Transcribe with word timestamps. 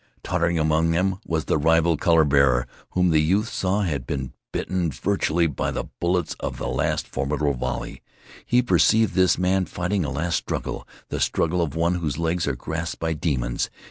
Tottering 0.23 0.57
among 0.57 0.89
them 0.89 1.19
was 1.27 1.45
the 1.45 1.59
rival 1.59 1.95
color 1.95 2.23
bearer, 2.25 2.65
whom 2.93 3.11
the 3.11 3.21
youth 3.21 3.49
saw 3.49 3.81
had 3.83 4.07
been 4.07 4.33
bitten 4.51 4.91
vitally 4.91 5.45
by 5.45 5.69
the 5.69 5.83
bullets 5.99 6.33
of 6.39 6.57
the 6.57 6.67
last 6.67 7.07
formidable 7.07 7.53
volley. 7.53 8.01
He 8.43 8.63
perceived 8.63 9.13
this 9.13 9.37
man 9.37 9.65
fighting 9.65 10.03
a 10.03 10.09
last 10.09 10.37
struggle, 10.37 10.87
the 11.09 11.19
struggle 11.19 11.61
of 11.61 11.75
one 11.75 11.93
whose 11.93 12.17
legs 12.17 12.47
are 12.47 12.55
grasped 12.55 12.99
by 12.99 13.13
demons. 13.13 13.69